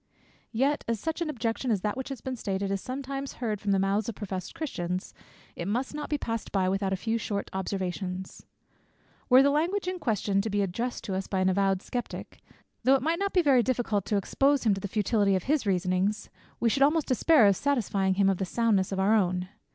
Yet, 0.51 0.83
as 0.87 0.99
such 0.99 1.21
an 1.21 1.29
objection 1.29 1.69
as 1.69 1.81
that 1.81 1.95
which 1.95 2.09
has 2.09 2.21
been 2.21 2.35
stated 2.35 2.71
is 2.71 2.81
sometimes 2.81 3.33
heard 3.33 3.61
from 3.61 3.69
the 3.71 3.77
mouths 3.77 4.09
of 4.09 4.15
professed 4.15 4.55
Christians, 4.55 5.13
it 5.55 5.67
must 5.67 5.93
not 5.93 6.09
be 6.09 6.17
passed 6.17 6.51
by 6.51 6.67
without 6.69 6.91
a 6.91 6.95
few 6.97 7.19
short 7.19 7.51
observations. 7.53 8.47
Were 9.29 9.43
the 9.43 9.51
language 9.51 9.87
in 9.87 9.99
question 9.99 10.41
to 10.41 10.49
be 10.49 10.63
addressed 10.63 11.03
to 11.03 11.13
us 11.13 11.27
by 11.27 11.39
an 11.41 11.49
avowed 11.49 11.83
sceptic, 11.83 12.41
though 12.83 12.95
it 12.95 13.03
might 13.03 13.19
not 13.19 13.31
be 13.31 13.43
very 13.43 13.61
difficult 13.61 14.05
to 14.05 14.17
expose 14.17 14.61
to 14.61 14.69
him 14.69 14.73
the 14.73 14.87
futility 14.87 15.35
of 15.35 15.43
his 15.43 15.67
reasonings, 15.67 16.31
we 16.59 16.67
should 16.67 16.81
almost 16.81 17.05
despair 17.05 17.45
of 17.45 17.55
satisfying 17.55 18.15
him 18.15 18.27
of 18.27 18.37
the 18.37 18.43
soundness 18.45 18.91
of 18.91 18.99
our 18.99 19.13
own. 19.13 19.49